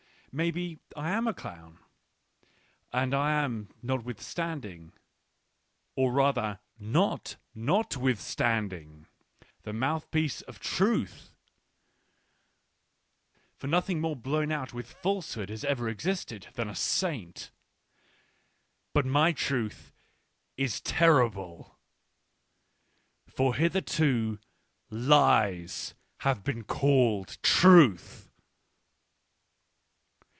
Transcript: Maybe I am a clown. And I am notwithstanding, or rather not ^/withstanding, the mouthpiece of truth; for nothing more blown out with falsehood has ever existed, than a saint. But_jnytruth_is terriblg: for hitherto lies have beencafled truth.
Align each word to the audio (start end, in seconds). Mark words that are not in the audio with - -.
Maybe 0.33 0.79
I 0.95 1.11
am 1.11 1.27
a 1.27 1.33
clown. 1.33 1.79
And 2.93 3.13
I 3.13 3.33
am 3.43 3.67
notwithstanding, 3.83 4.93
or 5.97 6.13
rather 6.13 6.61
not 6.79 7.35
^/withstanding, 7.53 9.07
the 9.63 9.73
mouthpiece 9.73 10.41
of 10.43 10.61
truth; 10.61 11.33
for 13.57 13.67
nothing 13.67 13.99
more 13.99 14.15
blown 14.15 14.53
out 14.53 14.73
with 14.73 14.93
falsehood 14.93 15.49
has 15.49 15.65
ever 15.65 15.89
existed, 15.89 16.47
than 16.53 16.69
a 16.69 16.75
saint. 16.75 17.51
But_jnytruth_is 18.95 19.81
terriblg: 20.81 21.75
for 23.27 23.55
hitherto 23.55 24.39
lies 24.89 25.93
have 26.19 26.45
beencafled 26.45 27.41
truth. 27.41 28.29